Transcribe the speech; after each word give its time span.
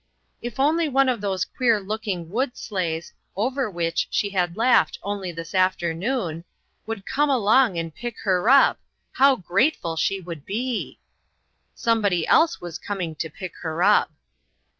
If 0.41 0.59
only 0.59 0.89
one 0.89 1.09
of 1.09 1.21
those 1.21 1.45
queer 1.45 1.79
looking 1.79 2.31
wood 2.31 2.57
sleighs, 2.57 3.13
over 3.35 3.69
which 3.69 4.07
she 4.09 4.31
had 4.31 4.57
laughed 4.57 4.97
only 5.03 5.31
this 5.31 5.53
afternoon, 5.53 6.43
would 6.87 7.03
142 7.05 7.05
INTERRUPTED. 7.05 7.15
come 7.15 7.29
along 7.29 7.77
and 7.77 7.93
pick 7.93 8.19
her 8.23 8.49
up, 8.49 8.79
how 9.11 9.35
grateful 9.35 9.95
she 9.95 10.19
would 10.19 10.43
be! 10.43 10.97
Somebody 11.75 12.25
else 12.25 12.59
was 12.59 12.79
coming 12.79 13.13
to 13.17 13.29
pick 13.29 13.55
her 13.57 13.83
up. 13.83 14.11